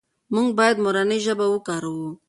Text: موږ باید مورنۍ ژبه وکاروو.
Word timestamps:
موږ 0.35 0.49
باید 0.59 0.77
مورنۍ 0.85 1.19
ژبه 1.25 1.45
وکاروو. 1.49 2.09